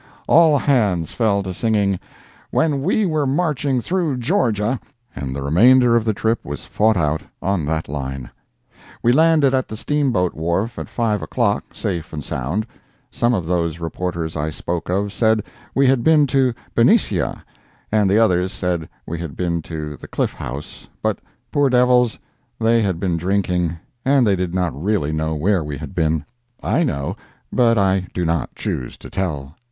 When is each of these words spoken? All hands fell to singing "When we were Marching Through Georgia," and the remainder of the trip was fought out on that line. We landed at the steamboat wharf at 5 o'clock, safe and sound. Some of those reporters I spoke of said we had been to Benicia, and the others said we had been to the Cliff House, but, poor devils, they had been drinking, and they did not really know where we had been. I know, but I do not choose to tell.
All 0.27 0.57
hands 0.57 1.11
fell 1.11 1.43
to 1.43 1.53
singing 1.53 1.99
"When 2.49 2.81
we 2.81 3.05
were 3.05 3.27
Marching 3.27 3.81
Through 3.81 4.17
Georgia," 4.17 4.79
and 5.15 5.35
the 5.35 5.43
remainder 5.43 5.95
of 5.95 6.05
the 6.05 6.13
trip 6.15 6.43
was 6.43 6.65
fought 6.65 6.97
out 6.97 7.21
on 7.39 7.65
that 7.67 7.87
line. 7.87 8.31
We 9.03 9.11
landed 9.11 9.53
at 9.53 9.67
the 9.67 9.77
steamboat 9.77 10.33
wharf 10.33 10.79
at 10.79 10.89
5 10.89 11.21
o'clock, 11.21 11.65
safe 11.73 12.11
and 12.13 12.23
sound. 12.25 12.65
Some 13.11 13.35
of 13.35 13.45
those 13.45 13.79
reporters 13.79 14.35
I 14.35 14.49
spoke 14.49 14.89
of 14.89 15.13
said 15.13 15.43
we 15.75 15.85
had 15.85 16.03
been 16.03 16.25
to 16.33 16.55
Benicia, 16.73 17.45
and 17.91 18.09
the 18.09 18.17
others 18.17 18.51
said 18.51 18.89
we 19.05 19.19
had 19.19 19.35
been 19.37 19.61
to 19.61 19.97
the 19.97 20.07
Cliff 20.07 20.33
House, 20.33 20.89
but, 21.03 21.19
poor 21.51 21.69
devils, 21.69 22.17
they 22.59 22.81
had 22.81 22.99
been 22.99 23.17
drinking, 23.17 23.77
and 24.03 24.25
they 24.25 24.35
did 24.35 24.55
not 24.55 24.73
really 24.73 25.11
know 25.11 25.35
where 25.35 25.63
we 25.63 25.77
had 25.77 25.93
been. 25.93 26.25
I 26.63 26.81
know, 26.81 27.17
but 27.53 27.77
I 27.77 28.07
do 28.15 28.25
not 28.25 28.55
choose 28.55 28.97
to 28.97 29.07
tell. 29.11 29.53